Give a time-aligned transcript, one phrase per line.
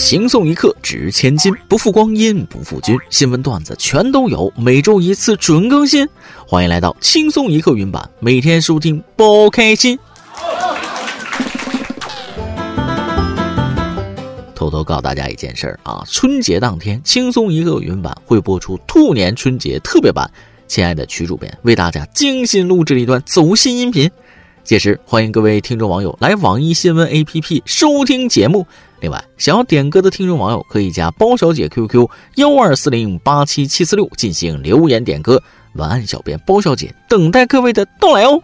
[0.00, 2.96] 行送一刻值千金，不负光阴不负君。
[3.10, 6.08] 新闻段子全都有，每周一次准更新。
[6.46, 9.98] 欢迎来到轻松一刻云版，每天收听包开心。
[14.54, 20.28] 偷偷告诉大家一件事儿啊，春节当天轻松一刻云版会播出兔年春节特别版。
[20.66, 24.10] 亲爱的曲主编为大家精心录制了一段走心音频，
[24.64, 28.66] 届时欢迎各位听众网友来网易新闻 APP 收听节目。
[29.00, 32.06] 另外，想要点歌的听众网友可以加包小姐 QQ
[32.36, 35.42] 幺二四零八七七四六进行留言点歌。
[35.74, 38.42] 文案小编包小姐等待各位的到来哦。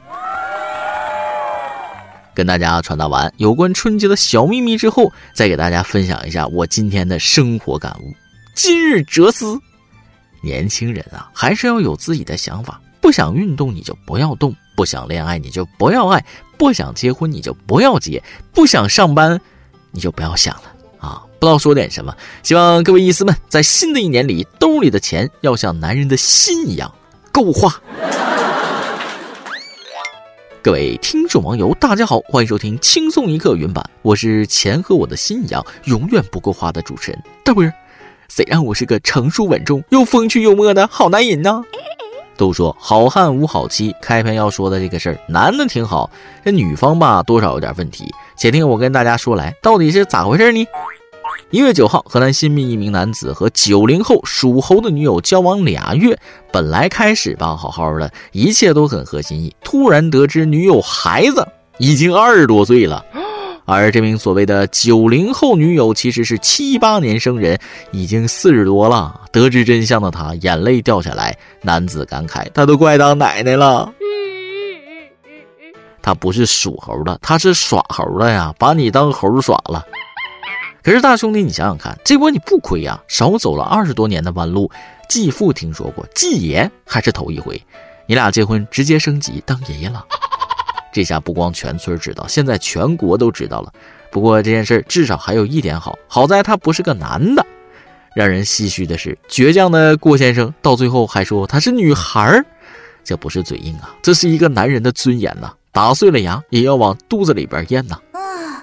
[2.34, 8.14] 跟大家传达完有关春节的小秘密之后，再给大家分享一下我今天的生活感悟。
[8.54, 9.59] 今日哲思：
[10.42, 12.80] 年轻人啊，还是要有自己的想法。
[13.00, 16.24] 不想运动你就不要动，不想恋爱你就不要爱，
[16.56, 19.40] 不想结婚你就不要结，不想上班。
[19.96, 20.64] 你就不要想了
[20.98, 21.23] 啊！
[21.41, 26.95] 不知道说点什么，希望各位意思们在新的一年里，兜里的钱要像男人的心一样
[27.32, 27.74] 够花。
[30.62, 37.73] 各位听众网友，大家好，欢迎收听轻松一刻云版，我是钱和我的心一样永远不够花的主持人大波儿。
[38.29, 41.65] 虽然我是个成熟稳重又风趣幽默的好男人呢。
[42.37, 46.10] 都说好汉无好妻，开篇要说的这个事儿，男的挺好，
[46.45, 48.12] 这女方吧多少有点问题。
[48.37, 50.66] 且听我跟大家说来，到底是咋回事呢？
[51.51, 56.18] 一月九号，河南新密一名男子和九零后属猴的女友交往俩月，
[56.52, 61.46] 本来开始吧好好的，一切都很合心意，突然得知女友孩子
[61.79, 63.04] 已经二十多岁了。
[63.66, 67.59] 而这名所谓的九零后女友其实是七八年生人，
[67.91, 69.20] 已经四十多了。
[69.32, 73.92] 得知真相的他眼泪掉下来，男子感慨：“他都快当奶奶了。”
[76.00, 79.84] 他不是属猴的，他是耍猴的呀，把你当猴耍了。
[80.82, 84.70] 可是大兄弟，你想想看，这波你不亏呀，少走了二十多年的弯路。
[85.08, 87.60] 继父听说过，继爷还是头一回。
[88.06, 90.04] 你俩结婚直接升级当爷爷了。
[90.96, 93.70] 这下不光全村知道，现在全国都知道了。
[94.10, 97.44] 不过这件事至少还有一点好，好在他不是个男的。
[98.14, 102.42] 让人唏嘘的是，倔强的郭先生到最后还说他是女孩儿，
[103.04, 105.52] 这不是嘴硬啊，这是一个男人的尊严呐！
[105.70, 107.98] 打碎了牙也要往肚子里边咽呐。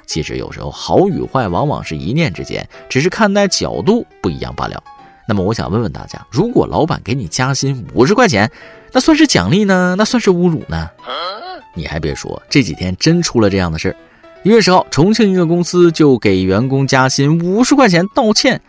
[0.07, 4.83] 其实有时候好与坏往往是一念之间，只是看待角度不一样罢了。
[5.27, 8.49] 那么我想问问大家，如果老板给你加薪五十块钱，
[8.91, 9.93] 那算是奖励呢？
[9.95, 10.89] 那算是侮辱呢？
[11.73, 13.95] 你还别说，这几天真出了这样的事儿。
[14.44, 18.59] 一月十号，重庆一个公司就给员工加薪五十块钱道歉。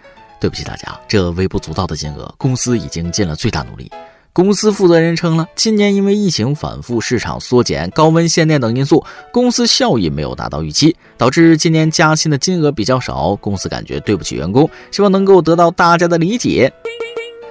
[0.41, 3.91] 对不起大家，这微不足道的金额，公司已经尽了最大努力。
[4.32, 13.34] 公司负责人称了，今年因为疫情反复、市场缩减、高温限电等因素，公司效益没有达到预期，导致今年加薪的金额比较少。
[13.36, 16.72] 公司感觉对不起员工，希望能够得到大家的理解。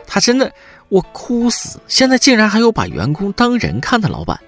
[0.06, 0.52] 他真的，
[0.90, 1.80] 我哭死！
[1.88, 4.40] 现在竟然还有把员工当人看的老板。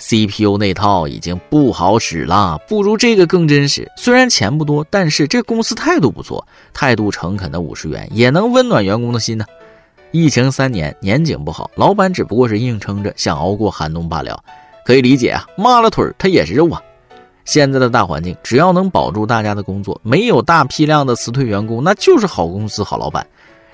[0.00, 3.86] CPU 那套已经不好使了，不如这个更真实。
[3.96, 9.44] 虽然钱不多，但是这公司态度不错，态度诚恳的五十元也能温暖员工的心呢。
[10.10, 14.42] 疫情三年，年景不好，老板只不过是硬撑着，想熬过寒冬罢了，
[14.84, 15.46] 可以理解啊。
[15.56, 16.82] 抹了腿儿他也是肉啊。
[17.44, 23.26] 现在的大环境，只要能保住大家的工作，没有大批量的辞退员工，那就是好公司、好老板。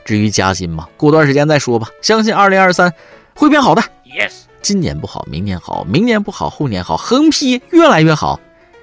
[0.04, 1.88] 至于加薪嘛，过段时间再说吧。
[2.03, 2.92] 相信二零二三
[3.34, 3.82] 会变好的。
[4.04, 4.45] Yes。
[4.66, 8.41] 今年不好，明年好；明年不好，后年好，横批越来越好。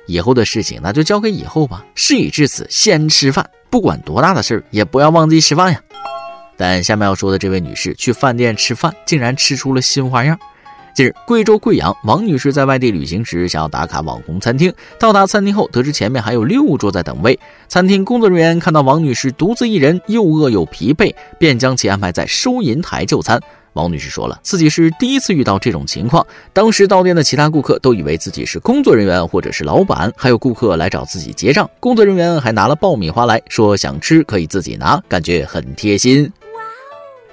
[0.08, 1.86] 以后的事情那就交给以后吧。
[1.94, 3.46] 事已至此，先吃饭。
[3.70, 5.82] 不管多大的事儿，也不要忘记吃饭呀。
[6.56, 10.40] 但下面要说的这位女士去饭店吃饭，竟然吃出了新花样。
[10.96, 14.74] 近日，贵州贵阳王女士在外地旅行时，想要打卡网红餐厅。
[14.98, 17.38] 到达餐厅后，得知前面还有六桌在等位。
[17.68, 23.38] 餐厅工作人员看到王女士独自一人，又饿又疲惫，便将其安排在收银台就餐。
[23.74, 26.26] 王女士说了，自己是第一次遇到这种情况。
[26.54, 31.70] 当时到店的其他顾客都以为自己是工作人员或者是老板，还有顾客来找自己结账。
[31.80, 36.32] 工作人员还拿了爆米花来说，想吃可以自己拿，感觉很贴心。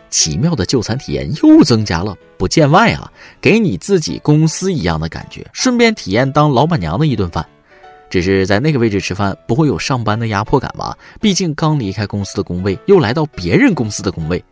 [0.09, 7.47] 奇妙的就餐体验又增加了，不见外啊，给你自己公司一样的感觉，顺便体验当老板娘的一顿饭。
[8.09, 10.99] 只是在那个位置吃饭，不会有上班的压迫感吧？
[11.21, 14.43] 毕竟刚离开公司的工位，又来到别人公司的工位。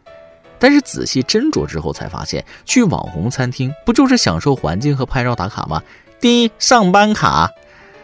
[0.58, 5.82] 但是仔细斟酌之后才发现，去网红餐厅不就是享受环境和拍照打卡吗？
[6.20, 7.48] 第一，上班卡，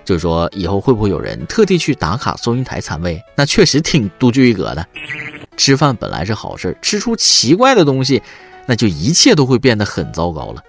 [0.05, 3.21] 就是说以后会不会有人特地去打卡收银台餐位？
[3.35, 4.87] 那确实挺独具一格的。
[5.57, 8.23] 吃饭本来是好事，吃出奇怪的东西，
[8.67, 10.63] 那就一切都会变得很糟糕了。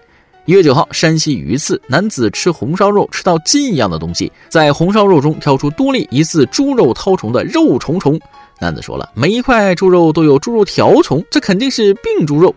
[0.45, 8.19] 一月九号，山西榆次男子吃红烧肉吃到筋一样的东西，在红烧肉中挑出多粒疑似猪肉绦虫的肉虫虫。
[8.60, 12.54] 男子说了，每一块猪肉都有猪肉条虫，这肯定是病猪肉。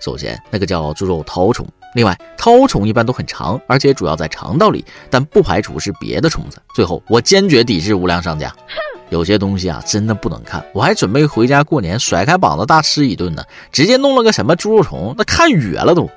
[0.00, 1.66] 首先，那个叫猪肉绦虫。
[1.94, 6.58] 另外，绦虫一般都很长，而且主要在肠道里，但不排除是别的虫子。
[6.74, 8.52] 最后，我坚决抵制无良商家。
[9.10, 10.64] 有些东西啊，真的不能看。
[10.72, 16.10] 我还准备回家过年甩开膀子大吃一顿呢，直接弄了个什么猪肉虫，那看哕了都。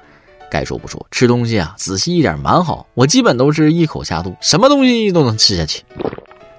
[0.49, 2.87] 该说不说，吃东西啊，仔细一点蛮好。
[2.93, 5.83] 我基本都是一口下肚，什么东西都能吃下去。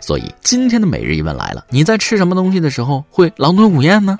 [0.00, 4.16] 所以今天的每日一问来了：你在吃什么东西的时候会狼吞虎咽呢？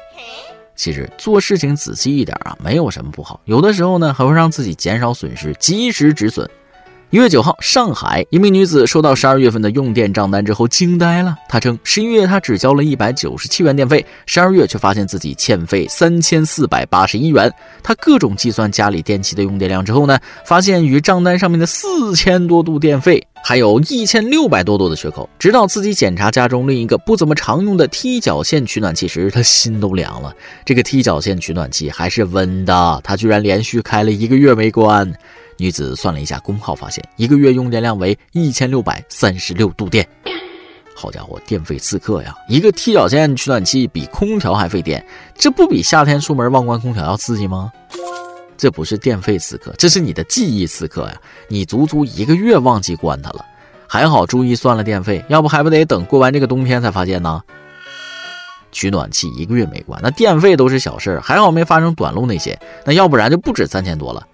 [0.77, 3.41] 其实做事情仔细一点啊，没有什么不好。
[3.47, 6.49] 有的时候呢，还会让自己减少损失，及时止损。
[7.11, 11.35] 一月九号，上海一名女子收到十二月份的用电账单之后惊呆了。
[11.49, 17.51] 她称，十一月她只交了一百九十七元电费，十二月却发现自己欠费三千四百八十一元。
[17.83, 25.27] 她各种计算家里电器的用电量之后呢，发现与账单上面的四千多度电费还有一千六百多度的缺口。
[25.39, 30.31] 直到自己检查家中另一个不怎么常用的踢脚线取暖器时，她心都凉了。
[30.63, 35.11] 这个踢脚线取暖器还是温的，她居然连续开了一个月没关。
[35.59, 40.09] 女子算了一下功耗，发现一个月用电量为一千六百三十六度电。
[40.95, 42.35] 好家伙，电费刺客呀！
[42.49, 45.05] 一个踢脚线取暖器比空调还费电，
[45.37, 47.73] 这不比夏天出门忘关空调要刺激吗？
[48.57, 51.21] 这不是电费刺客，这是你的记忆刺客呀！
[51.49, 53.45] 你足足一个月忘记关它了，
[53.87, 57.41] 还好注意算了电费，要不还不得等过完这个冬天才发现呢？
[58.71, 64.27] 取暖器一个月没关，那电费都是小事儿，还好没发生短路那些，那要不然就不止三千多了。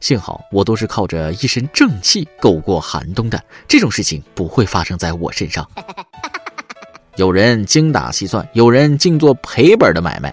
[0.00, 5.68] 幸好我都是靠着一身正气够过寒冬的，这种事情不会发生在我身上。
[7.16, 10.32] 有人精打细算，有人净做赔本的买卖。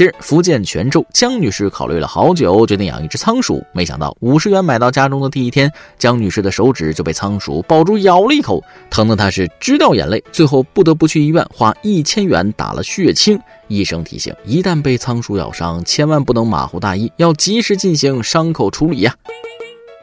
[0.00, 3.62] 今日，福建泉州江女士考虑了好久，决定养一只仓鼠。
[3.74, 10.24] 没想到五十元买到家中的第一天，江女士的手指就被仓鼠抱住咬了一口，疼得她是直掉眼泪。
[10.32, 13.38] 最后不得不去医院花一千元打了血清。
[13.68, 19.14] 医生提醒：一旦被仓鼠咬伤，千万不能马虎大意，要及时进行伤口处理呀。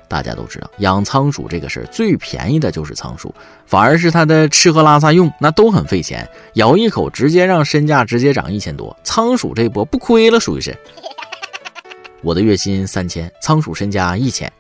[0.08, 3.34] 大家都知道，养仓鼠这个事儿最便宜的就是仓鼠，
[3.66, 8.96] 反而是它的吃喝拉撒用那都很费钱，咬一口直接让身价直接涨一千多。
[9.04, 10.76] 仓鼠这波不亏了，属于是。
[12.22, 14.52] 我的月薪三千，仓鼠身家一千。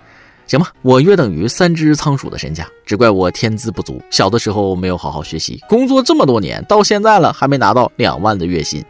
[0.45, 8.81] 行吧，我约等于三只仓鼠的身价，只怪我天资不足，小的时候没有好好学习，工作这么多年，到现在了还没拿到两万的月薪。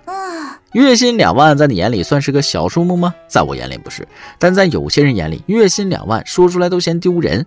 [0.73, 3.13] 月薪两万在你眼里算是个小数目吗？
[3.27, 7.45] 在我眼里不是，但在有些人眼里，月薪两万说出来都嫌丢人。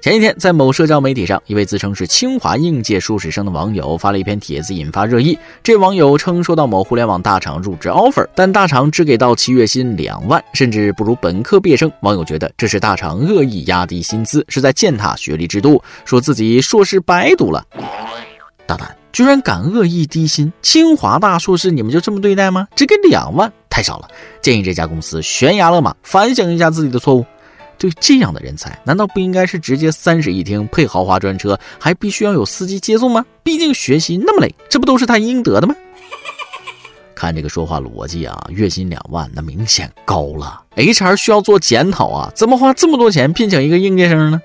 [0.00, 5.38] 前几天，在某社交媒体上，一位自称是清华应届硕士生的网友发了一篇帖子，引发热议。
[5.62, 11.90] 这网友称收到某互联网大厂入职 offer，但大厂只给到其月薪两万，甚至不如本科毕业生。
[12.02, 17.64] 网友觉得这是大厂恶意压低薪资，是在践踏学历制度，说自己硕士白读了。
[18.66, 20.52] 大胆，居然敢恶意低薪！
[20.60, 22.66] 清华大硕士，你们就这么对待吗？
[22.74, 24.08] 只给两万，太少了。
[24.42, 27.24] 建议这家公司悬崖勒马，反省一下自己的错误。
[27.78, 33.24] 对这样的人才，难道不应该是直接三室一厅配豪华专车，还必须要有司机接送吗？
[33.44, 35.76] 毕竟学习那么累，这不都是他应得的吗？
[37.14, 40.60] 看这个说话逻辑啊，月薪两万，那明显高了。
[40.74, 44.42] HR 需要做检讨啊，怎么花这么多钱聘请一个应届生呢？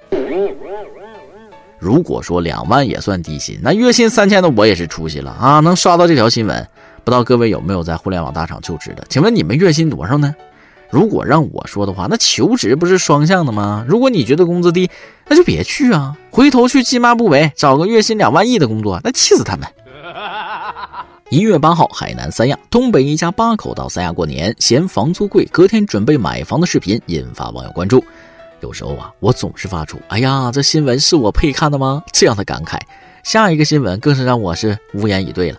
[1.79, 5.59] 如果说两万也算低薪，那月薪三千的我也是出息了啊！
[5.61, 6.67] 能刷到这条新闻，
[7.03, 9.03] 不知道各位有没有在互联网大厂就职的？
[9.07, 10.35] 请问你们月薪多少呢？
[10.89, 13.85] 如果让我说的话，那求职不是双向的吗？
[13.87, 14.89] 如果你觉得工资低，
[15.27, 19.67] 那就别去啊，回头去鸡妈不为找个月薪两万亿的工作，那气死他们。
[21.29, 28.03] 一月八号，海南三亚东北一家八口到三亚过年，嫌房租贵，隔天准备买房的视频引发网友关注。
[28.61, 32.77] 有时候啊，我总是发出“哎呀，这新闻是我配看的吗？”这样的感慨。
[33.23, 35.57] 下一个新闻更是让我是无言以对了。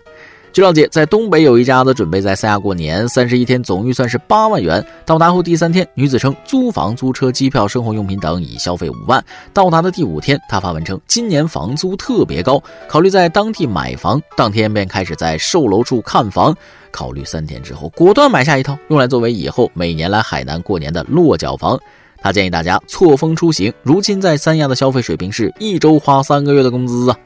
[0.53, 4.85] 据了解，在东北有一家子准备在三亚过年，三十一天总预算是八万元。
[5.05, 9.23] 到达后第三天，女子称租房、租车、机票、生活用品等已消费五万。
[9.53, 14.21] 到达的第五天，她发文称今年房租特别高，考虑在当地买房。
[14.35, 16.53] 当天便开始在售楼处看房，
[16.91, 21.79] 考虑三天之后，果断买下一套，用来作为以后每年来海南过年的落脚房。
[22.21, 23.73] 他建议大家错峰出行。
[23.83, 27.17] 如今在三亚的消费水平是一周花三个月的工资啊。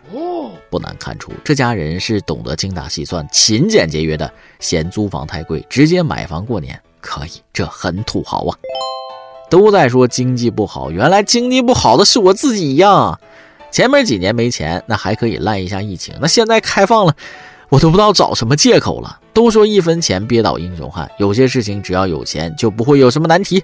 [0.70, 4.30] 不难看出，这家人是懂得精打细算、勤俭节约的。
[4.60, 8.58] 嫌租房太贵，直接买房过年，可以，这很土豪啊！
[9.50, 13.18] 都在说经济不好，原来经济不好的是我自己呀。
[13.72, 17.16] 前面几年没钱，那还可以赖一下疫情，那现在开放了，
[17.70, 19.20] 我都不知道找什么借口了。
[19.34, 23.64] 都说一分钱憋倒英雄汉，有些事情只要有钱，就不会有什么难题。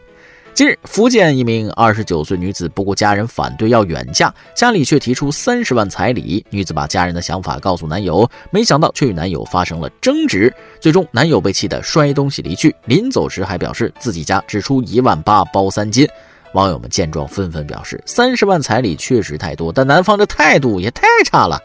[0.53, 6.45] 近日，福建一名二十九岁女子不顾家人反对要远嫁，家里却提出三十万彩礼。
[6.49, 12.75] 女子把家人的想法告诉男友，没想到却与男友发生了争执，最终男友被气得摔东西离去。
[12.85, 16.07] 临走时还表示自己家只出一万八包三金。
[16.53, 21.57] 网友们见状纷纷表示，三十万彩礼确实太多，但男方这态度也太差了。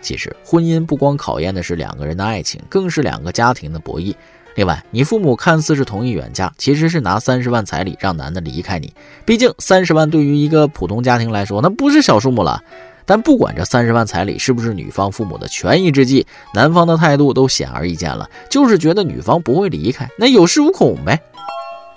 [0.00, 4.14] 其实，婚姻不光考验的是两个人的爱情，更是两个家庭的博弈。
[4.54, 8.92] 另外，你父母看似是同意远嫁，其实是拿三十万彩礼让男的离开你。
[9.24, 12.62] 毕竟三十万对于一个普通家庭来说，那不是小数目了。
[13.04, 21.20] 但不管这三十万彩礼是不是女方父母的权宜之计，男方的态度都显而易见了，就是觉得女方不会离开，那有恃无恐呗。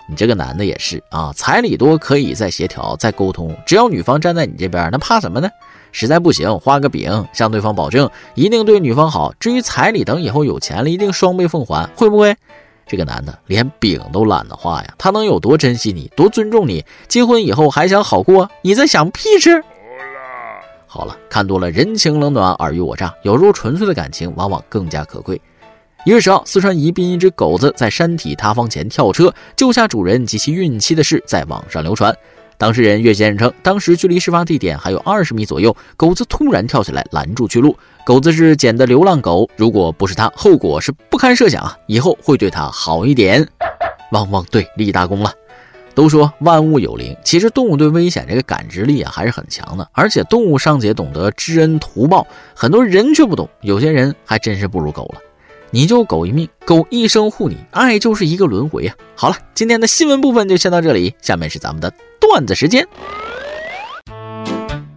[0.09, 5.49] 你这个男的也是啊，彩礼多可以再协调、再沟通，只要女方站在你这边，那怕什么呢？
[5.97, 9.33] 实在不行，画个饼，向对方保证一定对女方好。
[9.39, 12.35] 至于彩礼，等以后有钱了，一定双倍奉还，会不会？
[12.85, 16.83] 这个男的连饼都懒得画呀，他能有多珍惜你，多尊重你？
[17.07, 18.49] 结婚以后还想好过？
[18.61, 19.63] 你在想屁吃？
[20.85, 25.41] 好了，看多了人情冷暖、尔虞我诈，有时候纯粹的感情往往更加可贵。
[26.05, 32.13] 一月十号，四川宜宾一只狗子在山体塌方前跳车救下主人及其孕期的事在网上流传。
[32.57, 37.77] 当事人岳先生称，当时距离事发地点还有二十米左右，狗子突然跳起来拦住去路。
[38.05, 41.77] 狗子是捡的流浪狗，如果不是他，后果是不堪设想啊！
[41.87, 43.47] 以后会对他好一点。
[44.11, 45.33] 汪汪队立大功了。
[45.93, 53.49] 都说万物有灵，其实动物对危险这个感知力啊还是很强的，而且动物尚且懂得知恩图报，很多人却不懂。
[53.61, 55.21] 有些人还真是不如狗了。
[55.75, 58.95] 你就狗一命，狗一生护你，爱就是一个轮回啊！
[59.13, 62.87] 好了，今天的新闻部分就先到这里，下面是咱们的段子时间，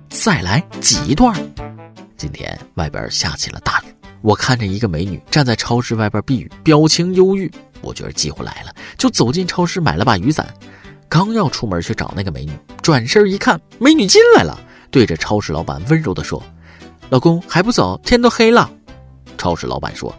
[0.08, 1.34] 再来几段。
[2.16, 3.92] 今天外边下起了大雨，
[4.22, 7.50] 我看着一个美女站在超市外边避雨，表情忧郁。
[7.80, 10.46] 我觉得机会来了，就走进超市买了把雨伞，
[11.08, 14.56] 刚要出门去找那个美女，转身一看，美女进来了，
[14.92, 16.40] 对着超市老板温柔地说
[17.10, 18.70] ：“老公还不走，天都黑了。”
[19.36, 20.14] 超市老板说。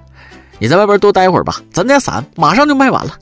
[0.60, 3.18] 你在外边多待会儿吧，咱家伞马上就卖完了。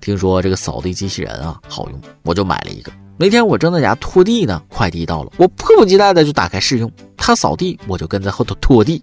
[0.00, 2.90] 听说这个扫地机器人啊好用，我就买了一个。
[3.18, 6.90] 那天我正在家拖地呢，快递到了，我迫不及待的就打开试用。
[7.16, 9.02] 他扫地，我就跟在后头拖地。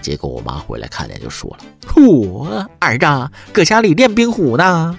[0.00, 1.58] 结果我妈回来看见就说了
[1.92, 4.96] ：“嚯，儿子搁家里练冰壶呢。”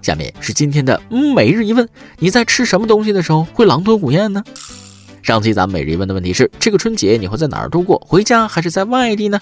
[0.00, 1.00] 下面是今天的
[1.34, 4.44] 每日一问：你在吃什么东西的时候会狼吞虎咽呢？
[5.24, 7.98] 上期咱们每日一问的问题是：这个春节你会在哪儿度过？
[8.06, 9.40] 回家还是在外地呢？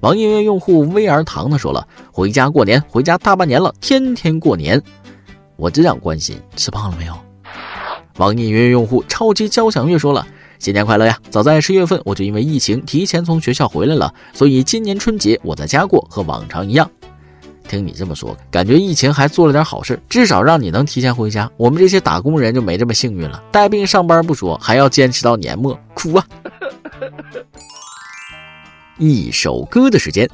[0.00, 4.82] 网易云用户威儿糖呢说了：回家过年，回家大半年了，天天过年。
[5.56, 7.12] 我只想关心吃胖了没有。
[8.16, 10.26] 网易云用户超级交响乐说了：
[10.58, 11.18] 新年快乐呀！
[11.28, 16.90] 早在十月份我就因为疫情提前从学校回来了，所以今年春节我在家过，和往常一样。
[17.68, 21.48] 听你这么说，感觉疫情还做了点好事，至少让你能提前回家。
[21.56, 26.26] 我们这些打工人就没这么幸运了，带病上班不说，还要坚持到年末，苦啊！
[28.96, 30.28] 一首歌的时间，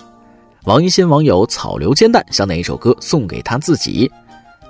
[0.65, 4.11] 王一新网友草榴煎蛋想哪一首歌送给他自己？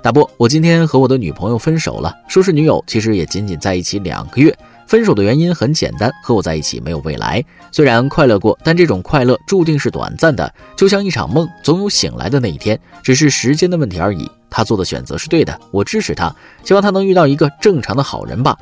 [0.01, 4.53] 大波，我今天和我的女朋友分手了，说是女友，其实也仅仅在一起两个月。
[4.87, 7.43] 分手的原因很简单，和我在一起没有未来。
[7.71, 14.29] 虽然快乐过，但这种快乐注定是短暂的，就像一场梦，总有醒来的那一天，只是时间的问题而已。
[14.49, 18.57] 他做的选择是对的，我支持他，希望他能遇到一个正常的好人吧。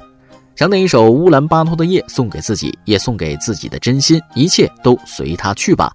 [0.56, 5.92] 想点一首乌兰巴托的夜送给自己，也送给自己的真心，一切都随他去吧。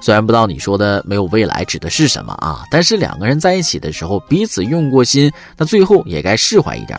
[0.00, 6.98] 虽然不知道你说的没有未来指的是什么啊，但是两个人在一起的时候彼此用过心，那最后也该释怀一点。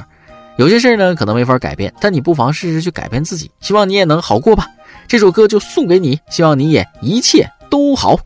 [0.58, 3.52] 有些事儿呢，可能没法改变，但你不妨试试去改变自己。
[3.60, 4.66] 希望你也能好过吧。
[5.06, 8.18] 这首歌就送给你，希望你也一切都好。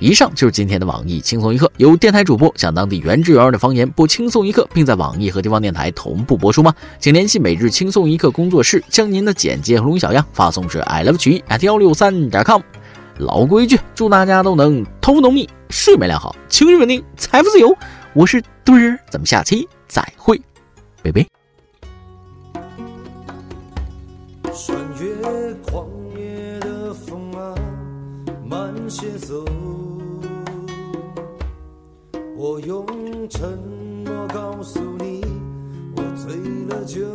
[0.00, 6.74] 以上就是今天的网易轻松一刻，由电台主播向当地原汁原味的方言播轻松一刻，并在网易和地方电台同步播出吗？
[6.98, 12.60] 请联系每日轻松一刻工作室，将您的简介和录音小样发送至 i love 曲艺 at 幺六三点 com。
[13.18, 17.76] 老规矩，祝大家都能头发浓密，睡眠良好，情绪稳定，财富自由。
[18.14, 20.38] 我是墩儿，咱们下期再会。
[21.02, 21.26] 贝贝。
[24.52, 27.54] 穿越狂野的风啊，
[28.44, 29.42] 慢些走。
[32.36, 32.84] 我用
[33.30, 33.56] 沉
[34.04, 35.24] 默告诉你，
[35.96, 36.36] 我醉
[36.68, 37.06] 了酒，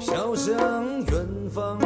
[0.00, 0.52] 飘向
[1.04, 1.78] 远方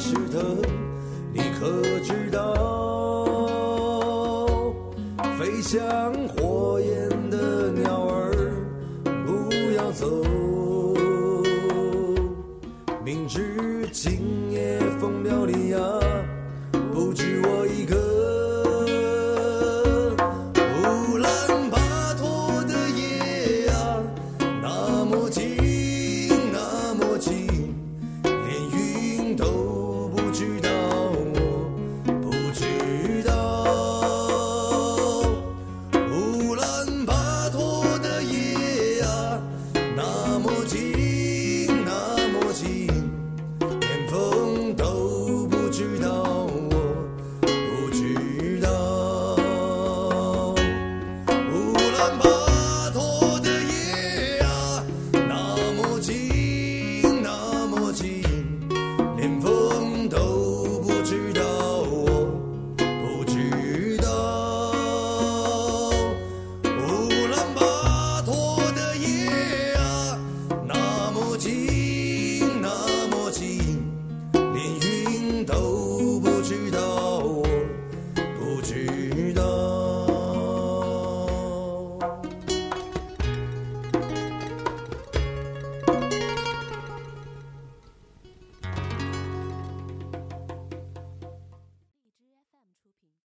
[0.00, 0.42] 时的
[1.30, 2.40] 你可知道？
[5.38, 5.78] 飞翔